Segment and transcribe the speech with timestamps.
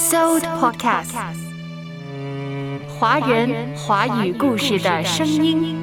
[0.00, 1.12] Sold Podcast，
[2.88, 5.76] 华人华语故事的声音。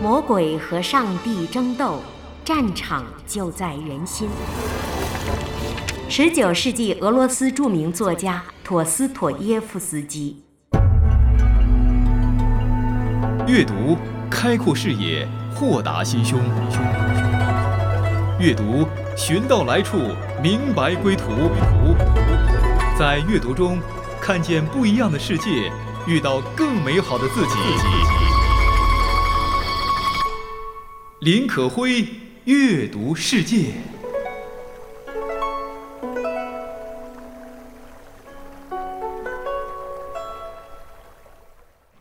[0.00, 2.00] 魔鬼和上帝争斗，
[2.44, 4.28] 战场就在人心。
[6.08, 10.40] 十九世纪俄罗斯著名作家陀思妥耶夫斯基。
[13.48, 13.98] 阅读，
[14.30, 16.38] 开阔视野，豁达心胸。
[18.38, 18.86] 阅读，
[19.16, 19.96] 寻到来处，
[20.42, 21.24] 明白归途。
[22.98, 23.80] 在阅读中，
[24.20, 25.72] 看见不一样的世界，
[26.06, 27.54] 遇到更美好的自己。
[31.20, 32.06] 林可辉，
[32.44, 33.72] 阅读世界。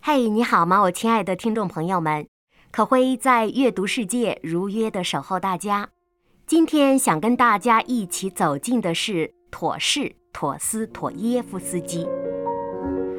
[0.01, 2.27] 嘿，你好吗，我亲爱的听众朋友们？
[2.71, 5.91] 可辉在阅读世界如约的守候大家。
[6.47, 12.07] 今天想跟大家一起走进的是妥氏妥斯妥耶夫斯基。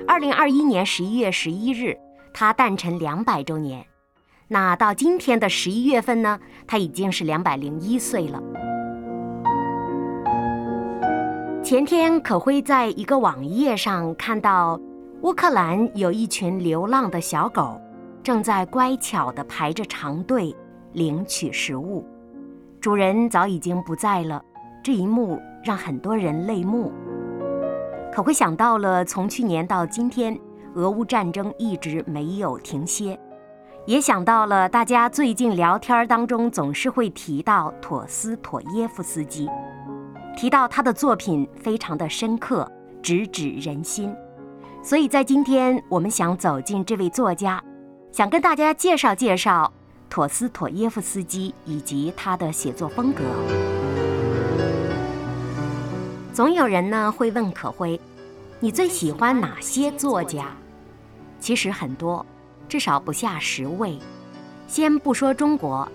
[0.07, 1.99] 二零二一年十一月十一日，
[2.33, 3.85] 他诞辰两百周年。
[4.47, 8.41] 那到今天的十一月份呢，他已经是两百零一岁了。
[11.65, 14.81] 前天可辉在一个网页上看到，
[15.23, 17.81] 乌克兰有一群流浪的小狗，
[18.23, 20.55] 正在乖巧地排着长队
[20.93, 22.07] 领取食物。
[22.87, 24.41] 主人早已经不在了，
[24.81, 26.93] 这一幕让很多人泪目。
[28.13, 30.39] 可会想到了从去年到今天，
[30.77, 33.19] 俄乌战争一直没有停歇，
[33.87, 39.51] 也想到了大家最近聊天当中总是会提到妥斯妥耶夫斯基，
[40.37, 42.71] 提到他的作品非常的深刻，
[43.03, 44.15] 直指人心。
[44.81, 47.61] 所以在今天，我们想走进这位作家，
[48.13, 49.73] 想跟大家介绍介绍。
[50.09, 53.23] 陀思妥耶夫斯基以及他的写作风格，
[56.33, 58.01] 总有人呢会问可辉
[58.61, 60.57] ：“你最喜欢哪些作家？”
[61.39, 62.25] 其实很多，
[62.69, 63.99] 至少不下十位。
[64.67, 65.87] 先不说中国，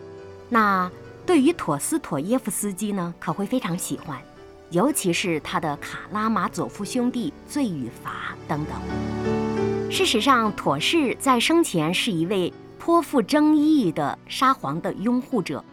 [0.49, 0.89] 那
[1.25, 4.21] 对于陀思妥耶夫斯基呢，可会非常喜欢，
[4.69, 9.91] 尤其是他的《卡拉马佐夫兄弟》《罪与罚》等等。
[9.91, 12.53] 事实上，妥氏在生前是一位。
[12.83, 15.63] 颇富争议的沙皇的拥护者，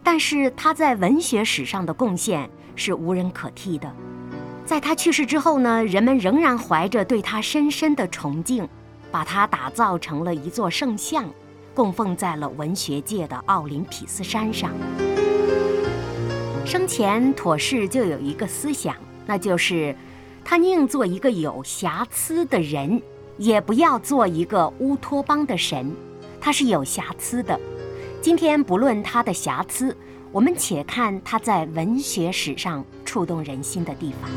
[0.00, 3.92] 但是他在文学史上的贡献是无人可替的。
[4.64, 8.68] 在他去世之后呢，人们仍然怀着对他深深的崇敬，
[9.10, 11.24] 把他打造成了一座圣像，
[11.74, 14.70] 供奉在了文学界的奥林匹斯山上。
[16.64, 18.94] 生前妥氏就有一个思想，
[19.26, 19.96] 那就是
[20.44, 23.02] 他宁做一个有瑕疵的人，
[23.36, 25.92] 也不要做一个乌托邦的神。
[26.44, 27.58] 它是有瑕疵的，
[28.20, 29.96] 今天不论它的瑕疵，
[30.32, 34.28] 我们且看它在文学史上触动人心的地方。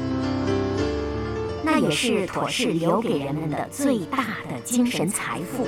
[1.64, 5.66] 那也是妥氏留给人们的最大的精神财富。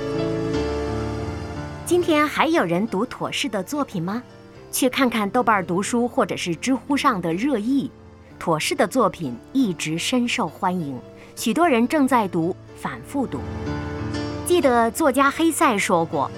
[1.84, 4.22] 今天还有人读妥氏的作品吗？
[4.70, 7.90] 去看看豆瓣读书或者是知乎上的热议，
[8.38, 10.96] 妥氏的作品一直深受欢迎，
[11.34, 13.40] 许多人正在读，反复读。
[14.48, 16.30] 记得作家黑塞说过：“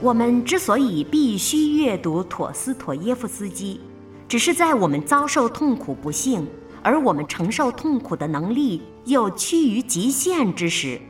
[0.00, 3.80] 我们之所以必须阅读陀思妥耶夫斯基，
[4.28, 6.46] 只是在我们遭受痛苦不幸，
[6.84, 11.00] 而我们承受痛苦的能力又趋于极限之时，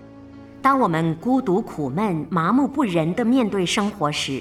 [0.62, 4.40] 当我们孤独苦闷、麻木不仁地面对生活时，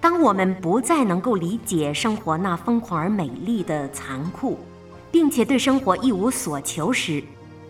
[0.00, 4.58] 当我们不再能够理解生活那疯狂而美丽的残酷，
[5.10, 7.22] 并且对生活一无所求时。”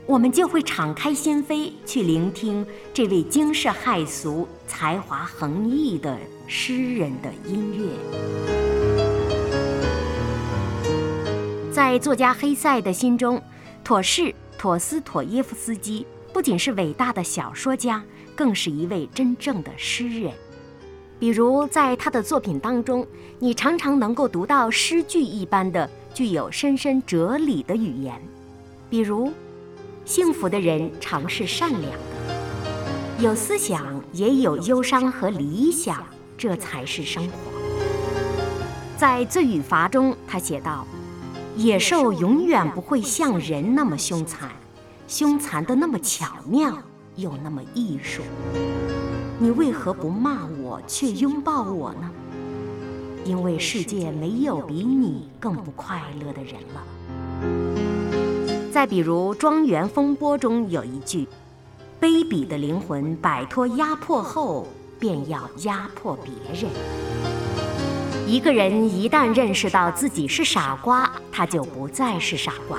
[0.04, 6.18] 我们就会敞开心扉去聆听这位惊世骇俗、才华横溢的
[6.48, 7.88] 诗人的音乐。
[11.72, 13.40] 在作家黑塞的心中，
[13.84, 18.02] 妥氏陀思妥耶夫斯基不仅是伟大的小说家，
[18.34, 20.32] 更是一位真正的诗人。
[21.20, 23.06] 比如，在他的作品当中，
[23.38, 28.20] 你常常能够读到诗句一般的、具有深深哲理的语言，
[28.90, 29.30] 比如。
[30.04, 36.04] 幸福的人常是善良的，有思想也有忧伤和理想，
[36.36, 37.34] 这才是生活。
[38.96, 40.84] 在《罪与罚》中，他写道
[41.56, 44.50] ：“野兽永远不会像人那么凶残，
[45.06, 46.76] 凶残的那么巧妙，
[47.14, 48.22] 又那么艺术。
[49.38, 52.10] 你为何不骂我，却拥抱我呢？
[53.24, 57.91] 因为世界没有比你更不快乐的人了。”
[58.72, 61.28] 再比如《庄园风波》中有一句
[62.00, 64.66] ：“卑鄙的灵魂摆脱压迫后，
[64.98, 66.70] 便要压迫别人。”
[68.26, 72.78] 一个人一旦认识到自己是傻瓜，他就不再是傻瓜。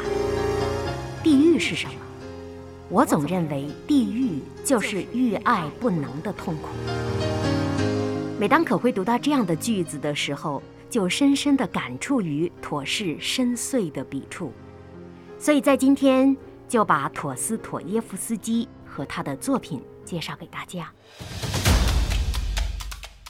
[1.22, 1.94] 地狱是什么？
[2.90, 6.69] 我总认为地狱就是欲爱不能的痛苦。
[8.40, 10.60] 每当可会读到这样的句子的时候，
[10.90, 14.51] 就深深的感触于妥氏深邃的笔触。
[15.44, 16.34] 所以在今天
[16.69, 20.90] 就把陀思妥耶夫斯基和他的作品介绍给大家。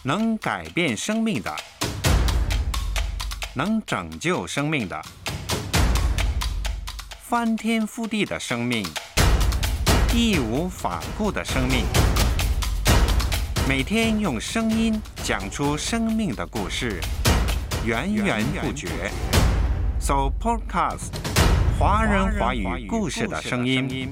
[0.04, 1.52] 能改变生命的，
[3.56, 5.02] 能拯救生命的，
[7.20, 8.86] 翻天覆地的生命，
[10.14, 11.84] 义无反顾的生命。
[13.68, 17.02] 每天用声音讲出生命的故事，
[17.84, 19.10] 源源不绝。
[20.00, 21.10] So Podcast，
[21.84, 24.10] 华人华语故事的声音。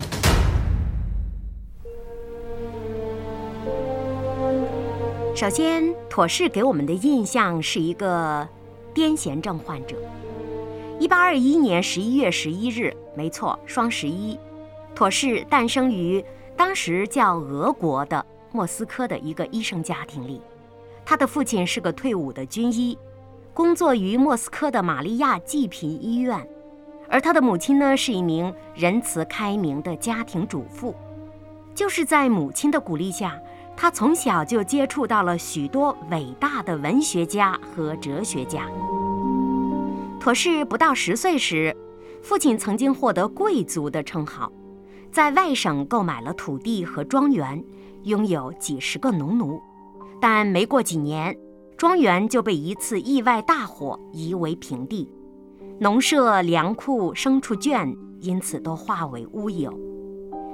[5.34, 8.46] 首先，妥氏给我们的印象是一个
[8.94, 9.96] 癫痫症患者。
[11.00, 14.38] 一八二一年十一月十一日，没错，双十一，
[14.94, 16.22] 妥氏诞生于
[16.58, 18.26] 当时叫俄国的。
[18.52, 20.42] 莫斯科的一个医生家庭里，
[21.06, 22.98] 他的父亲是个退伍的军医，
[23.54, 26.46] 工作于莫斯科的玛利亚济贫医院，
[27.12, 30.96] 而他的母亲呢是一名仁慈开明的家庭主妇。
[31.76, 33.38] 就是在母亲的鼓励下，
[33.76, 38.68] 他从小就接触到了许多伟大的文学家和哲学家。
[40.20, 41.76] 妥氏不到十岁时，
[42.24, 44.52] 父亲曾经获得贵族的称号，
[45.12, 47.64] 在外省购买了土地和庄园。
[48.04, 49.62] 拥有几十个农奴，
[50.20, 51.38] 但没过几年，
[51.78, 55.08] 庄园就被一次意外大火夷为平地，
[55.82, 59.76] 农舍、粮库、牲畜圈因此都化为乌有。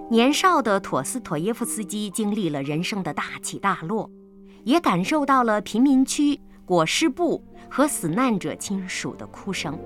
[0.10, 4.10] 年少的陀思妥耶夫斯基经历了人生的大起大落，
[4.64, 9.78] 也感受到了贫民区裹尸布和死难者亲属的哭声。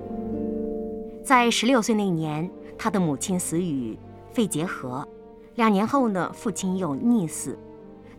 [1.24, 2.48] 在十六岁那年，
[2.78, 3.98] 他的母亲死于
[4.30, 5.04] 肺结核。
[5.56, 7.58] 两年后呢，父亲又溺死，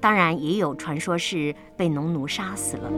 [0.02, 2.92] 当然也有传说是被农奴杀死了。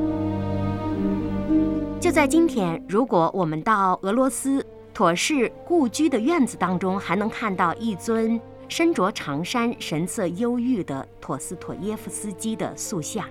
[2.00, 4.64] 就在今天，如果我们到俄罗斯
[4.94, 13.26] 妥氏故居的院子当中，还能看到一尊身着长衫、神色忧郁的妥斯妥耶夫斯基的塑像。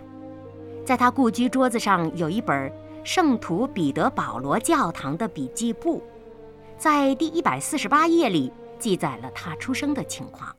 [0.84, 2.72] 在他故居桌子上有一本
[3.04, 6.02] 圣徒彼得保罗教堂的笔记簿，
[6.76, 10.54] 在第一百四十八页里记载了他出生的情况。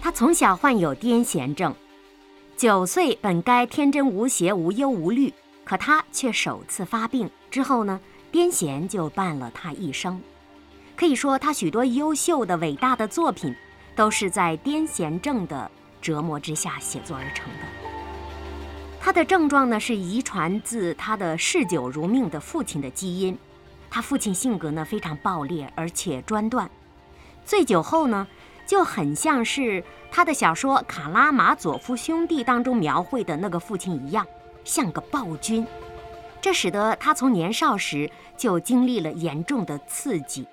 [0.00, 1.74] 他从小患有癫痫症，
[2.56, 5.32] 九岁本该天真无邪、无忧无虑，
[5.66, 8.00] 可他却首次发病之后呢，
[8.32, 10.18] 癫痫就伴了他一生。
[10.96, 13.54] 可以说，他许多优秀的、伟大的作品，
[13.94, 15.68] 都是在癫痫症的
[16.00, 17.66] 折磨之下写作而成的。
[19.00, 23.36] 他的症状呢，是遗传自他的嗜酒如命的父亲的基因。
[23.90, 26.70] 他父亲性格呢非常暴烈，而且专断，
[27.44, 28.26] 醉酒后呢。
[28.66, 34.26] 就很像是他的小说《卡拉马佐夫兄弟》当中描绘的那个父亲一样，
[34.66, 35.66] 像个暴君。
[36.42, 40.46] 这使得他从年少时就经历了严重的刺激，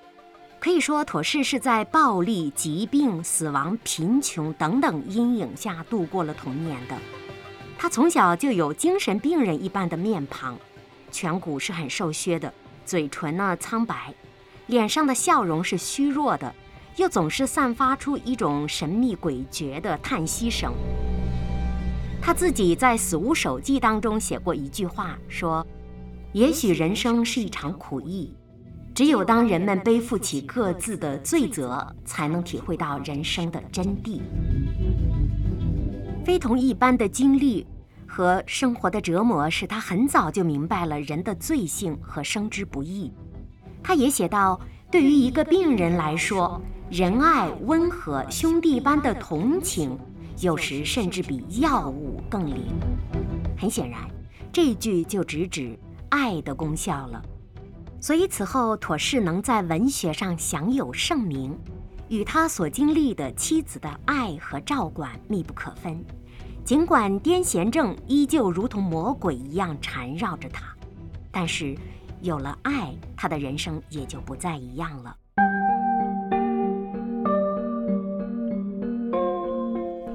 [0.59, 6.95] 可以说妥氏是在暴力、疾病、死亡、贫穷等等阴影下度过了童年的。
[7.77, 10.57] 他从小就有精神病人一般的面庞，
[11.11, 12.53] 颧骨是很瘦削的，
[12.85, 14.13] 嘴唇呢苍白，
[14.67, 16.55] 脸上的笑容是虚弱的。
[16.95, 20.71] 又总是散发出一种神秘诡谲的叹息声。
[22.25, 25.67] 他自己在《死无手记》当中写过一句话，说
[26.31, 28.33] ：“也许人生是一场苦役，
[28.95, 34.21] 只有当人们背负起各自的罪责，才能体会到人生的真谛。”
[36.23, 37.67] 非同一般的经历
[38.07, 43.11] 和生活的折磨，使他很早就明白了人的罪性和生之不易。
[43.83, 44.57] 他也写到
[44.89, 46.61] ：“对于一个病人来说。”
[46.91, 49.97] 仁爱、温和、兄弟般的同情，
[50.39, 52.65] 有时甚至比药物更灵。
[53.57, 54.09] 很显然，
[54.51, 55.77] 这句就直指
[56.09, 57.23] 爱的功效了。
[58.01, 61.57] 所以此后，妥氏能在文学上享有盛名，
[62.09, 66.03] 与他所经历的妻子的爱和照管密不可分。
[66.65, 70.65] 尽管癫痫症依旧如同魔鬼一样缠绕着他，
[71.31, 71.77] 但是
[72.21, 75.15] 有了爱，他的人生也就不再一样了。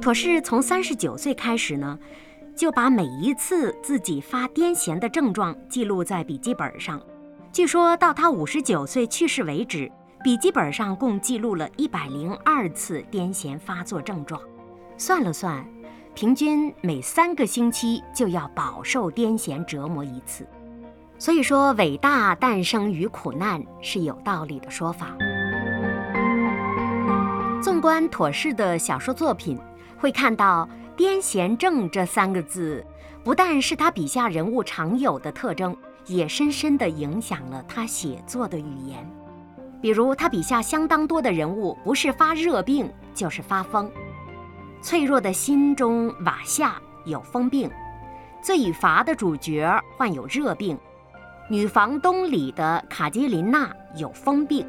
[0.00, 1.98] 可是从三十九岁开始呢，
[2.56, 7.00] 就把每一次自己发癫痫的症状记录在笔记本上。
[7.52, 9.90] 据说到他五十九岁去世为止，
[10.22, 14.40] 笔记本上共记录了一百零二次癫痫发作症状。
[14.96, 15.66] 算了算，
[16.14, 20.46] 平均每三个星期就要饱受癫痫折磨一次。
[21.18, 25.16] 所以说，伟大诞生于苦难是有道理的说法。
[27.60, 29.58] 纵观妥适的小说作品，
[29.98, 32.84] 会看到“癫痫症”这三个字，
[33.22, 35.76] 不但是他笔下人物常有的特征，
[36.06, 39.04] 也深深地影响了他写作的语言。
[39.80, 43.90] 比如，他笔下相当多的人物，不是发热病，就是发疯。
[44.80, 47.70] 脆弱的心中瓦夏有疯病，
[48.42, 50.78] 罪与罚的主角患有热病。
[51.50, 54.66] 女房东里的卡捷琳娜有疯病。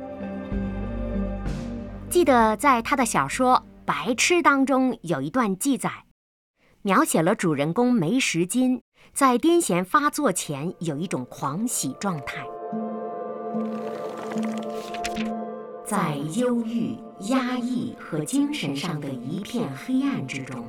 [2.10, 3.56] 记得在他的小说
[3.90, 5.90] 《白痴》当中有一段记载，
[6.84, 12.46] 描写了主人公梅什金在癫痫发作前有一种狂喜状态，
[15.84, 16.96] 在忧郁、
[17.32, 20.64] 压抑和精神上的一片黑暗之中。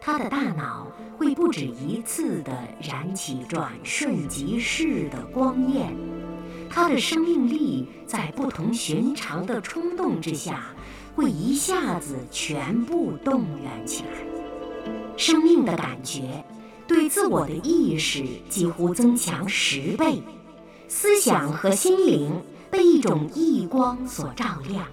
[0.00, 5.92] 他的大脑会不止一次地燃起转瞬即逝的光焰，
[6.70, 10.66] 他的生命力在不同寻常的冲动之下，
[11.18, 14.10] 会一下子全部动员起来。
[15.16, 16.44] 生命的感觉
[16.86, 20.22] 对自我的意识几乎增强十倍，
[20.86, 24.86] 思想和心灵被一种异光所照亮，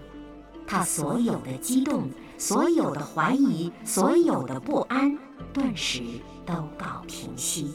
[0.66, 2.10] 他所有的激动。
[2.38, 5.18] 所有的怀疑，所有的不安，
[5.54, 6.02] 顿时
[6.46, 7.72] 都告平息，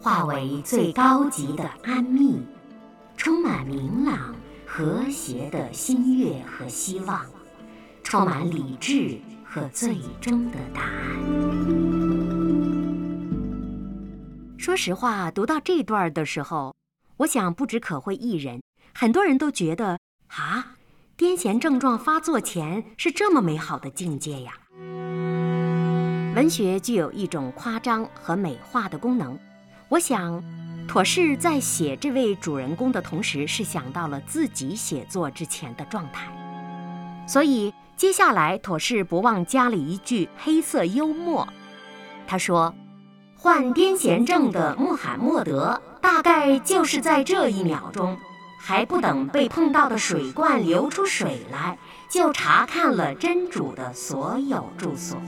[0.00, 2.40] 化为最高级的安谧，
[3.16, 4.34] 充满明朗
[4.66, 7.24] 和谐的心悦和希望，
[8.04, 10.94] 充满理智和最终的答案。
[14.56, 16.76] 说实话，读到这段的时候，
[17.16, 18.62] 我想不止可会一人，
[18.94, 20.76] 很多人都觉得啊。
[21.16, 24.52] 癫痫症状发作前是这么美好的境界呀！
[26.34, 29.38] 文学具有一种夸张和美化的功能。
[29.88, 30.42] 我想，
[30.88, 36.26] 妥适在写这位主人公的同时，是想到了自己写作之前的状态。
[37.28, 41.46] 所以，接下来妥适不忘加了一句黑色幽默。
[42.26, 42.74] 他说
[43.36, 48.16] ：“患癫痫症的穆罕默德，大概就是在这一秒钟。”
[48.66, 51.76] 还不等被碰到的水罐流出水来，
[52.08, 55.20] 就查看了真主的所有住所。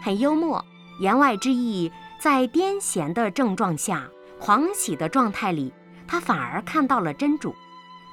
[0.00, 0.64] 很幽默，
[1.00, 4.08] 言外之意，在癫痫的症状下，
[4.38, 5.74] 狂喜的状态里，
[6.06, 7.52] 他反而看到了真主，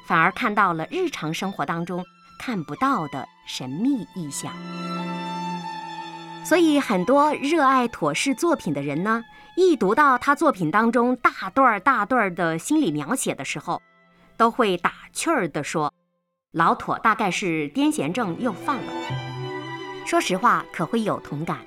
[0.08, 2.04] 反而看到了日常生活当中
[2.42, 4.52] 看不到的神秘意象。
[6.44, 9.24] 所以，很多热爱妥适作品的人呢，
[9.56, 13.80] 一读到他作品当中大段儿大段儿的心理描写的时候，
[14.38, 15.94] 都会打趣儿地说
[16.52, 18.92] ：“老妥大概是癫痫症又犯了。”
[20.04, 21.60] 说实话，可会有同感。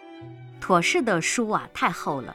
[0.61, 2.35] 妥适的书啊，太厚了，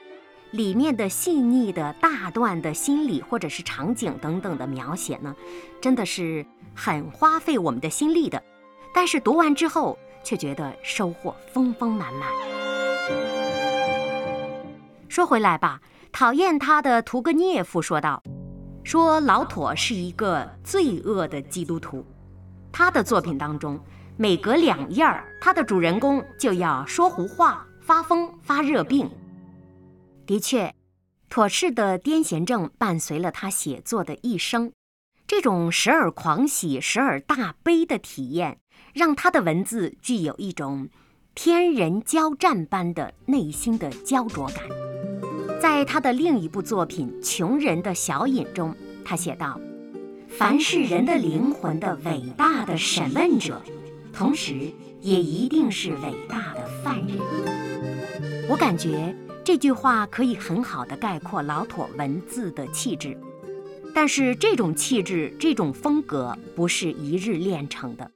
[0.52, 5.36] 里面的细腻的大段的心理或者是场景等等的描写呢，
[5.80, 8.42] 真的是很花费我们的心力的。
[8.94, 12.30] 但是读完之后，却觉得收获丰丰满满。
[15.08, 15.80] 说回来吧，
[16.12, 18.22] 讨厌他的屠格涅夫说道。
[18.84, 22.04] 说老妥是一个罪恶的基督徒，
[22.72, 23.80] 他的作品当中，
[24.18, 29.08] 每隔两页儿，他的主人公就要说胡话、发疯、发热病。
[30.30, 30.76] 的确，
[31.28, 34.72] 妥适的癫痫症伴随了他写作的一生，
[35.26, 38.60] 这种时而狂喜、时而大悲的体验，
[38.94, 40.88] 让他的文字具有一种
[41.34, 44.58] 天人交战般的内心的焦灼感。
[45.60, 49.60] 在他的另一部作品《穷人的小饮》中，他写道
[50.30, 53.60] ：“凡是人的灵魂的伟大的审问者，
[54.14, 54.72] 同时
[55.02, 57.18] 也一定是伟大的犯人。”
[58.48, 59.16] 我感觉
[59.50, 63.18] 这句话可以很好的概括老妥文字的气质。
[63.96, 68.12] 但是这种气质、这种风格不是一日练成的。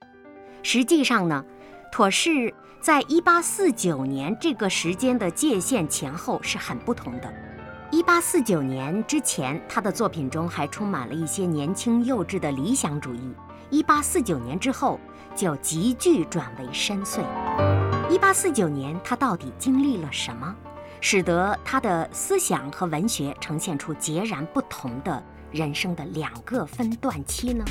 [0.61, 1.43] 实际上呢，
[1.91, 2.53] 妥是。
[2.79, 7.33] 在一八四九年这个时间的界限前后是很不同的。
[7.89, 13.33] 一八四九年之前，他的作品中还充满了一些年轻幼稚的理想主义；
[13.71, 14.99] 一八四九年之后，
[15.35, 17.21] 就急剧转为深邃。
[18.07, 20.53] 一八四九年，他到底经历了什么，
[21.05, 27.65] 使得他的思想和文学呈现出截然不同的人生的两个分段期呢？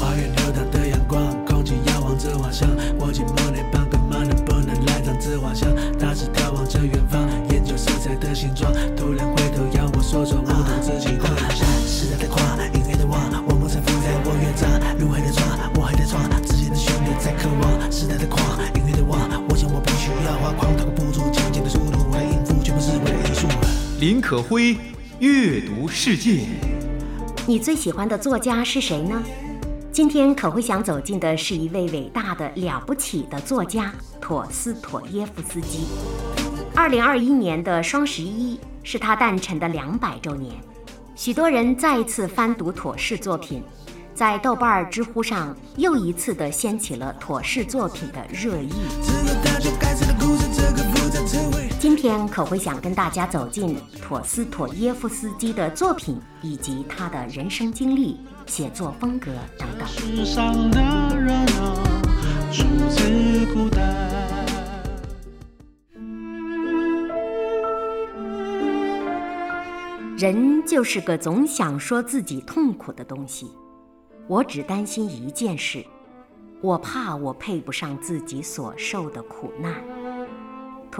[0.00, 2.66] 花园流淌的阳光，空气摇晃着花香，
[2.98, 5.68] 我紧莫内邦根，马能不能来张自画像？
[5.98, 11.28] 大致眺望着远方，研究色彩的形状，突然回头要我说说不同自己的
[24.00, 24.74] 林可辉
[25.18, 26.46] 阅读世界。
[27.46, 29.22] 你最喜欢的作家是谁呢？
[29.92, 35.80] 今天可会想走进的是一位伟大的、了不起的作家陀思妥耶夫斯基。
[36.74, 40.54] 二零二一年的双十一是他诞辰的两百周年，
[41.14, 43.62] 许多人再一次翻读妥氏作品，
[44.14, 48.72] 在豆瓣、知乎上又一次的掀起了妥氏作品的热议。
[51.80, 59.88] 今天可会想跟大家走进陀思妥耶夫斯基的作品，以及他的人生经历、写作风格等等。
[59.88, 60.78] 世上的
[61.18, 63.80] 人啊，出自古代。
[70.18, 73.50] 人就是个总想说自己痛苦的东西。
[74.26, 75.82] 我只担心一件事，
[76.60, 79.82] 我怕我配不上自己所受的苦难。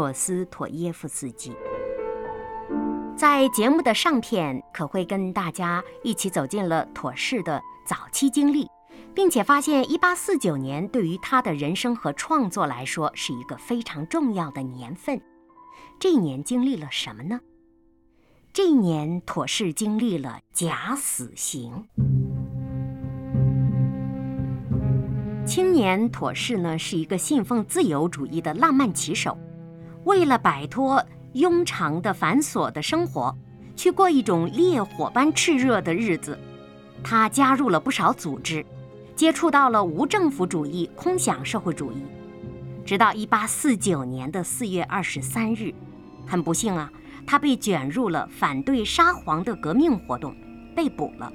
[0.01, 1.53] 陀思妥耶夫斯基
[3.19, 8.67] 在节目的上片可会跟大家一起走进了妥氏的早期经历，
[9.15, 15.21] 并且发现1849年对于他的人生和创作来说是一个非常重要的年份。
[15.99, 17.39] 这一年经历了什么呢？
[18.55, 21.85] 这一年，妥氏经历了假死刑。
[25.47, 29.37] 青年妥氏呢，是一个信奉自由主义的浪漫棋手，
[30.05, 31.05] 为了摆脱
[31.35, 33.37] 庸常的繁琐的生活，
[33.77, 36.39] 去过一种烈火般炽热的日子，
[37.03, 38.65] 他加入了不少组织，
[39.15, 42.03] 接触到了无政府主义、空想社会主义，
[42.85, 45.75] 直到一八四九年的四月二十三日，
[46.27, 46.91] 很不幸啊。
[47.27, 50.35] 他被卷入了反对沙皇的革命活动，
[50.75, 51.31] 被捕了。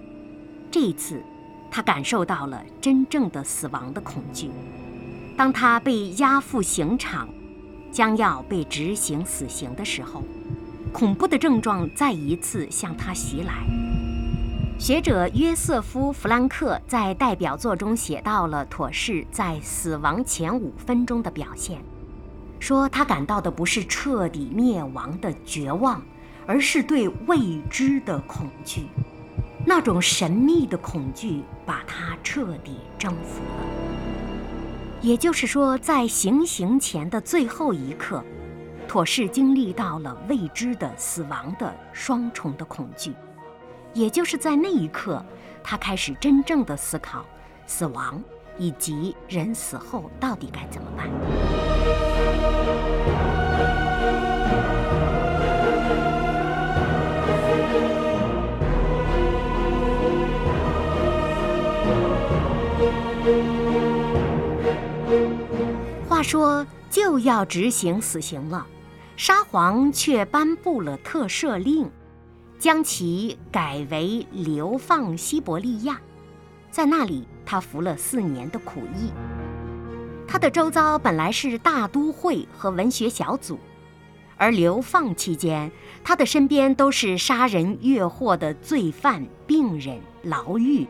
[0.71, 1.23] 这一次，
[1.69, 4.49] 他感受到了真正的死亡的恐惧。
[5.37, 7.29] 当他被押赴刑场，
[7.95, 10.21] 将要被执行死刑的时候，
[10.91, 13.53] 恐怖的症状再一次向他袭来。
[14.77, 21.79] 学者约瑟夫·弗兰克在代表作中写到了妥氏在死亡前五分钟的表现。
[22.59, 26.01] 说他感到的不是彻底灭亡的绝望，
[26.45, 28.87] 而是对未知的恐惧。
[29.65, 33.94] 那种神秘的恐惧把他彻底征服了。
[35.05, 38.23] 也就是说，在行刑前的最后一刻，
[38.87, 43.13] 妥氏经历到了未知的死亡的双重的恐惧。
[43.93, 45.23] 也就是在那一刻，
[45.63, 47.23] 他开始真正的思考
[47.67, 48.19] 死亡
[48.57, 51.07] 以及人死后到底该怎么办。
[66.25, 68.65] 说就要执行死刑了，
[69.15, 71.89] 沙皇却颁布了特赦令，
[72.57, 75.99] 将其改为流放西伯利亚，
[76.71, 79.11] 在那里他服了四年的苦役。
[80.27, 83.59] 他的周遭本来是大都会和文学小组，
[84.35, 85.71] 而流放期间，
[86.03, 90.87] 他的身边都是杀人越货的罪犯、病人、牢狱，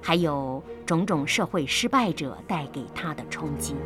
[0.00, 3.76] 还有种种社会失败者带给他的冲击。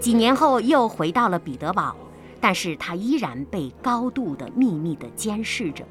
[0.00, 1.94] 几年后又回到了彼得堡，
[2.40, 5.84] 但是他依然被高度的秘密的监视着。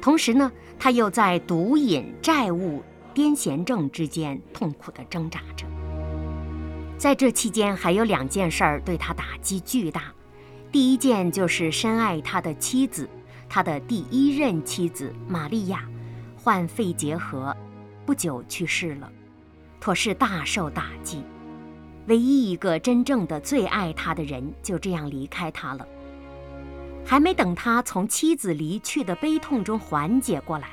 [0.00, 5.66] 同时呢，他又在毒瘾、债务、癫痫症之间痛苦地挣扎着。
[6.96, 10.04] 在这期间，还有两件事儿对他打击巨大。
[10.70, 13.08] 第一件就是深爱他的妻子，
[13.48, 15.84] 他的第一任妻子玛利亚，
[16.36, 17.54] 患肺结核，
[18.04, 19.10] 不久去世了。
[19.80, 21.22] 妥氏大受打击，
[22.06, 25.86] 唯一一个真正的最爱他的人就这样离开他了。
[27.04, 30.68] 还没等他从妻子离去的悲痛中缓解过来，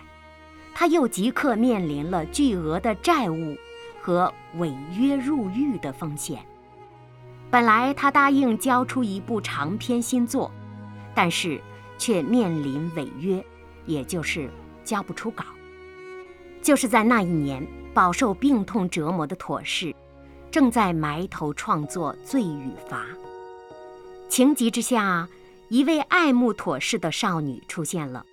[0.74, 3.56] 他又即刻面临了巨额的债务。
[4.06, 6.46] 和违约入狱的风险。
[7.50, 10.52] 本来他答应交出一部长篇新作，
[11.16, 11.62] 但是
[11.98, 13.42] 却面临违约，
[13.86, 14.50] 也就是
[14.84, 15.46] 交不出稿。
[16.62, 19.96] 就是在那一年，饱受病痛折磨的妥氏，
[20.54, 23.06] 正在埋头创作《罪与罚》。
[24.30, 25.28] 情急之下，
[25.68, 28.24] 一位爱慕妥氏的少女出现了，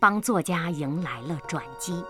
[0.00, 2.02] 帮作家迎来了转机。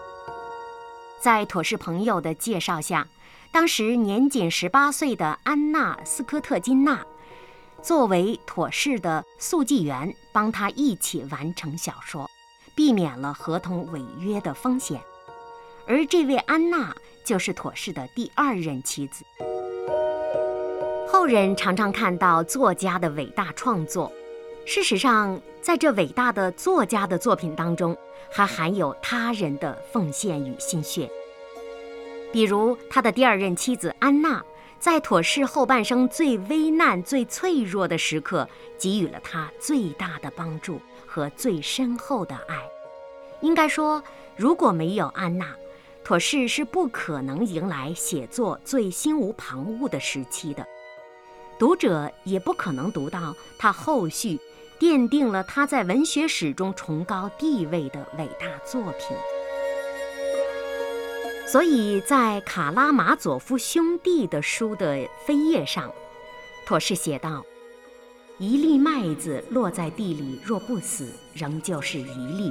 [1.21, 3.07] 在妥氏朋友的介绍下，
[3.53, 7.05] 当时年仅十八岁的安娜·斯科特金娜，
[7.83, 12.31] 作为妥氏的速记员，帮他一起完成小说，
[12.75, 14.99] 避免了合同违约的风险。
[15.87, 16.97] 而这位安娜
[17.27, 19.23] 就是妥氏的第二任妻子。
[21.21, 24.11] 后人常常看到作家的伟大创作，
[24.65, 27.95] 事实上，在这伟大的作家的作品当中，
[28.31, 31.11] 还含有他人的奉献与心血。
[32.33, 34.43] 比如，他的第二任妻子安娜，
[34.79, 42.57] 在妥氏后半生最危难、最脆弱的时刻，给予了他最大的帮助和最深厚的爱。
[43.43, 44.03] 应该说，
[44.37, 45.55] 如果没有安娜，
[46.03, 50.67] 妥氏是不可能迎来写作最心无旁骛的时期的，
[51.61, 54.41] 读者也不可能读到他后续。
[54.81, 59.15] 奠定了他在文学史中崇高地位的伟大作品。
[61.47, 65.93] 所以在卡拉马佐夫兄弟的书的扉页上，
[66.65, 67.45] 妥氏写道
[68.41, 72.51] ：“一粒麦子落在地里，若不死，仍旧是一粒；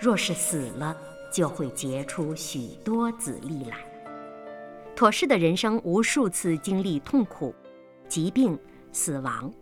[0.00, 0.96] 若是死了，
[1.32, 3.76] 就会结出许多子粒来。”
[4.96, 7.54] 妥氏的人生无数次经历痛苦、
[8.08, 8.58] 疾病、
[8.92, 9.52] 死亡，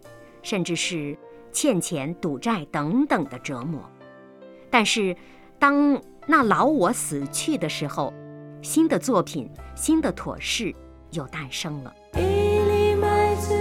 [0.43, 1.17] 甚至是。
[1.53, 3.81] 欠钱、赌债等等的折磨，
[4.71, 5.17] 但是，
[5.59, 8.13] 当那老我死去的时候，
[8.61, 10.75] 新的作品、新的妥适
[11.13, 11.95] 又诞生了。
[12.13, 13.55] 一粒麦子，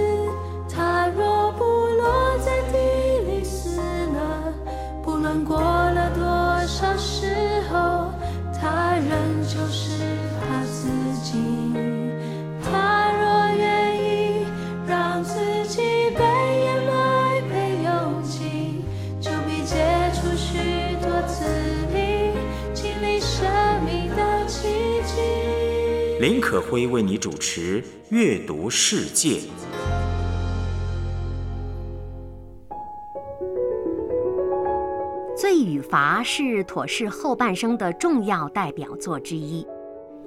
[0.69, 4.54] 它若不落在地里死了，
[5.02, 5.58] 不论过
[26.56, 29.32] 可辉为你主持《阅读世界》。
[35.36, 39.68] 《罪与罚》是妥氏后半生的重要代表作之一，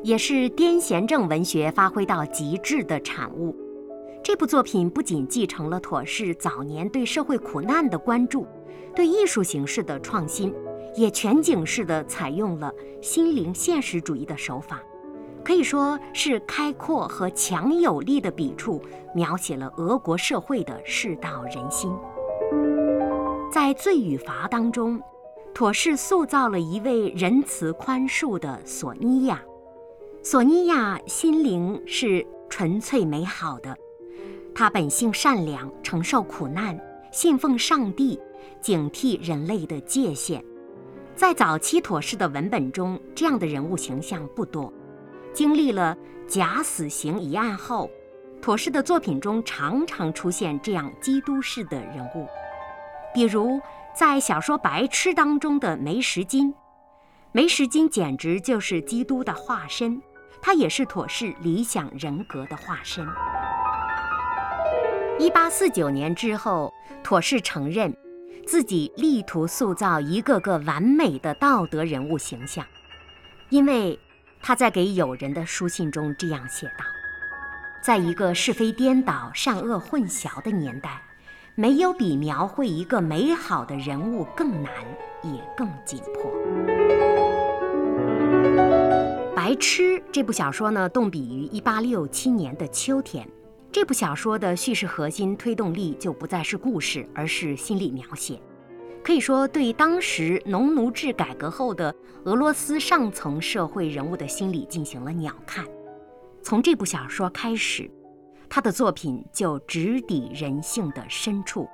[0.02, 3.56] 也是癫痫症文学发挥到极致的产物。
[4.22, 8.46] 这部作品不仅继承了妥氏早年对社会苦难的关注，
[8.94, 10.52] 对艺术形式的创新，
[10.94, 14.82] 也全景式的采用了心灵现实主义的手法。
[15.48, 18.82] 可以说是开阔和强有力的笔触，
[19.14, 21.90] 描写了俄国社会的世道人心。
[23.50, 25.00] 在《罪与罚》当中，
[25.54, 29.40] 妥氏塑造了一位仁慈宽恕的索尼娅。
[30.22, 33.74] 索尼娅心灵是纯粹美好的，
[34.54, 36.78] 她本性善良，承受苦难，
[37.10, 38.20] 信奉上帝，
[38.60, 40.44] 警惕人类的界限。
[41.16, 44.70] 在早期妥氏的文本中，这样的人物形象不多。
[45.32, 47.90] 经历了假死刑一案后，
[48.42, 52.26] 妥氏的作品中常常出现这样基督式的人物，
[53.14, 53.60] 比如
[53.94, 56.54] 在小说《白痴》当中的梅什金。
[57.30, 60.02] 梅什金简直就是基督的化身，
[60.42, 63.06] 他也是妥氏理想人格的化身。
[65.18, 66.72] 一八四九年之后，
[67.04, 67.94] 妥氏承认
[68.46, 72.64] 自己力图塑造一个个完美的道德人物形象，
[73.50, 73.98] 因为。
[74.40, 76.84] 他在给友人的书信中这样写道
[77.82, 81.02] ：“在一个是非颠倒、善恶混淆的年代，
[81.54, 84.72] 没有比描绘一个美好的人物更难，
[85.22, 86.32] 也更紧迫。”
[89.34, 93.28] 《白痴》这部小说呢，动笔于1867年的秋天。
[93.70, 98.40] 这部小说的叙事核心推动力就不再是故事，而是心理描写。
[99.02, 105.64] 可以说，对当时农奴制改革后的俄罗斯上层社会人物的心理进行了鸟瞰。
[106.42, 107.90] 从这部小说开始，
[108.50, 111.68] 他的作品就直抵人性的深处。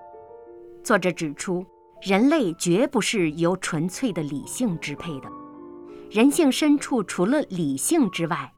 [0.82, 1.64] 作者指出，
[2.02, 5.28] 人类绝不是由纯粹的理性支配的，
[6.10, 8.52] 人性深处除了理性之外，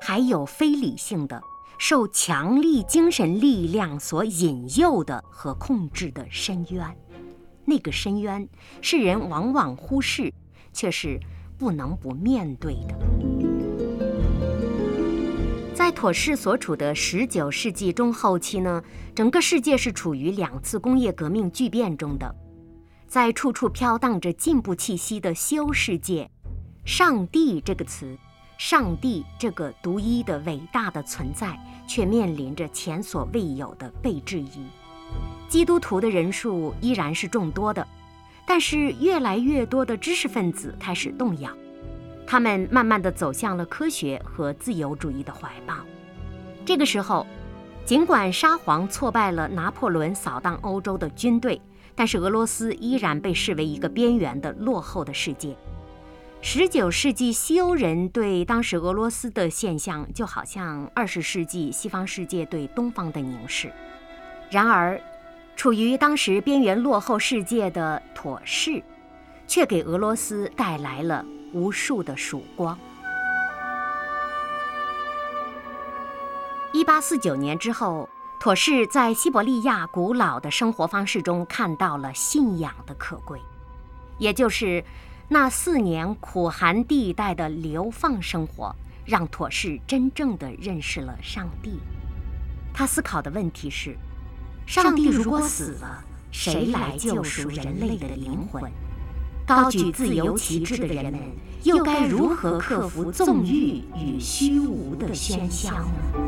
[0.00, 1.42] 还有非理性的、
[1.78, 6.96] 受强力精神力量所引诱的和控制的深渊。
[7.68, 8.48] 那个深渊
[8.80, 10.32] 世人往往忽视，
[10.72, 11.20] 却是
[11.58, 12.96] 不能不面对的。
[15.74, 18.82] 在妥氏所处的十九世纪中后期呢，
[19.14, 22.34] 整个世界是处于两次工业革命巨变中的，
[23.06, 26.30] 在处处飘荡着进步气息的西欧世界，
[26.86, 28.18] 上帝这个词，
[28.58, 34.66] 上帝这个独一的伟大的存在，却面临着前所未有的被质疑。
[35.48, 37.86] 基督徒的人数依然是众多的，
[38.46, 41.50] 但是越来越多的知识分子开始动摇，
[42.26, 45.74] 他们慢慢地走向了科学和自由主义的怀抱。
[46.66, 47.26] 这个时候，
[47.86, 51.58] 尽管沙皇挫败了拿破仑扫荡欧洲的军队，
[51.94, 55.56] 但是俄罗斯依然被视为一个边缘的落后的世界。
[56.42, 63.72] 十九世纪西欧人对当时俄罗斯的现象，就好像二十世纪西方世界对东方的凝视。
[64.50, 65.00] 然而。
[65.56, 68.80] 处于当时边缘落后世界的妥氏，
[69.44, 72.78] 却给俄罗斯带来了无数的曙光。
[76.72, 78.08] 一八四九年之后，
[78.38, 83.40] 妥氏在西伯利亚古老的生活方式中看到了信仰的可贵，
[84.18, 84.84] 也就是
[85.26, 88.72] 那四年苦寒地带的流放生活，
[89.04, 91.80] 让妥氏真正的认识了上帝。
[92.72, 93.98] 他思考的问题是：
[94.68, 98.70] 上帝如果死了，谁来救赎人类的灵魂？
[99.46, 101.18] 高举自由旗帜的人们，
[101.62, 106.20] 又该如何克服纵欲与虚无的喧嚣呢？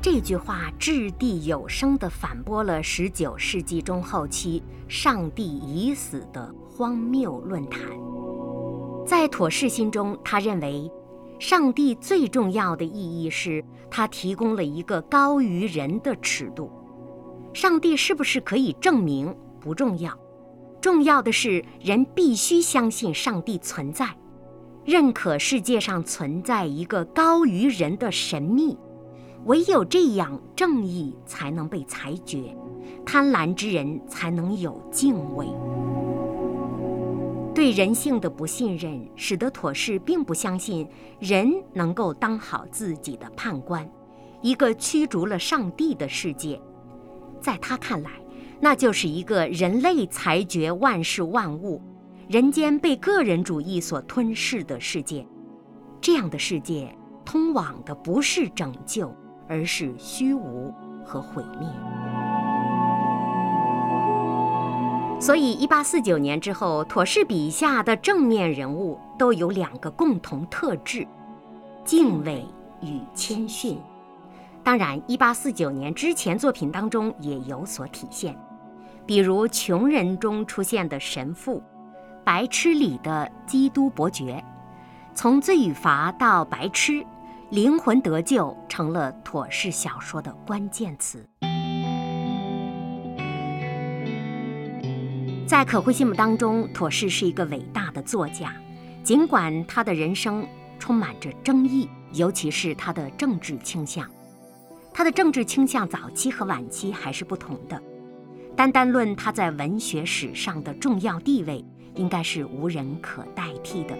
[0.00, 7.82] 这句话掷地有声地反驳了19世纪中后期“上帝已死”的荒谬论坛。
[9.06, 10.90] 在妥氏心中，他认为，
[11.38, 16.72] 上帝最重要的意义是他提供了一个高于人的尺度。
[17.52, 20.16] 上帝是不是可以证明不重要，
[20.80, 24.08] 重要的是人必须相信上帝存在，
[24.84, 28.78] 认可世界上存在一个高于人的神秘。
[29.46, 32.54] 唯有这样，正义才能被裁决，
[33.04, 35.48] 贪婪之人才能有敬畏。
[37.52, 40.86] 对人性的不信任，使得妥氏并不相信
[41.18, 43.90] 人能够当好自己的判官。
[44.40, 46.60] 一个驱逐了上帝的世界，
[47.40, 48.10] 在他看来，
[48.60, 51.80] 那就是一个人类裁决万事万物、
[52.28, 55.26] 人间被个人主义所吞噬的世界。
[56.00, 59.14] 这样的世界，通往的不是拯救。
[59.52, 60.72] 而是虚无
[61.04, 61.68] 和毁灭。
[65.20, 71.04] 所以，一八四九年之后，妥氏笔下的正面人物都有两个共同特质：
[71.84, 72.46] 敬畏
[72.80, 73.76] 与谦逊。
[74.62, 78.36] 当然，一八四九年之前作品当中也有所体现，
[79.06, 81.62] 比如《穷人》中出现的神父，
[82.24, 84.44] 《白痴》里的基督伯爵，
[85.14, 87.04] 从罪与罚到白痴。
[87.50, 91.26] 灵魂得救成了妥氏小说的关键词。
[95.48, 98.54] 在可慧心目当中，妥氏是一个伟大的作家，
[99.02, 100.46] 尽管他的人生
[100.78, 104.08] 充满着争议，尤其是他的政治倾向。
[104.92, 107.80] 他的政治倾向早期和晚期还是不同的。
[108.56, 113.96] 单单论他在文学史上的重要地位，应该是无人可代替的。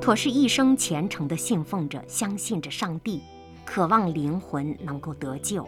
[0.00, 3.22] 妥氏一生虔诚地信奉着、相信着上帝，
[3.64, 5.66] 渴望灵魂能够得救，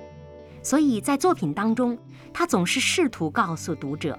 [0.62, 1.96] 所以在作品当中，
[2.34, 4.18] 他总是试图告诉读者，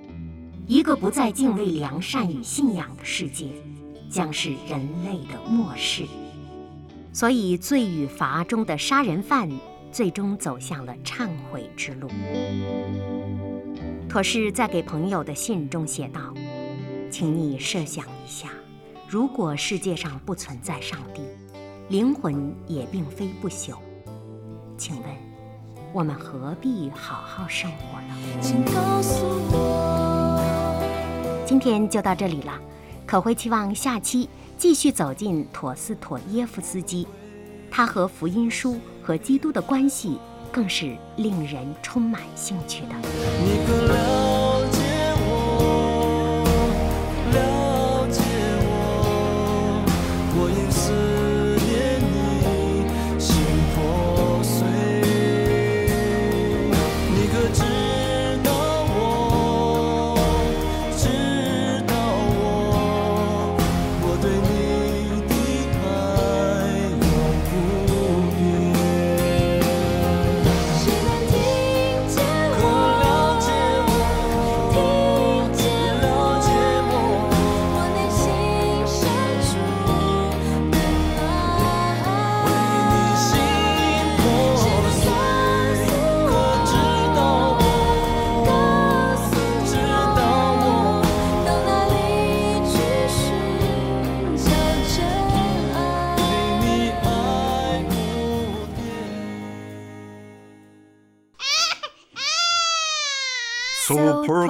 [0.65, 3.49] 一个不再敬畏良善与信仰的世界，
[4.09, 6.03] 将是人类的末世。
[7.17, 9.49] 所以，《罪与罚》中的杀人犯
[9.91, 12.07] 最终走向了忏悔之路。
[14.07, 16.31] 妥氏在给朋友的信中写道
[17.09, 18.49] ：“请你设想一下。”
[19.09, 21.23] 如果世界上不存在上帝，
[21.89, 23.77] 灵魂也并非不朽，
[24.77, 25.05] 请问
[25.93, 28.13] 我们何必好好生活呢？
[28.39, 30.39] 请告诉我，
[31.47, 32.53] 今天就到这里了，
[33.07, 37.07] 可会期望下期继续走进陀思妥耶夫斯基，
[37.69, 40.17] 他和福音书和基督的关系
[40.51, 44.16] 更是令人充满兴趣的。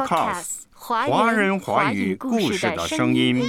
[0.08, 3.44] Supercast 华人华语故事的声音。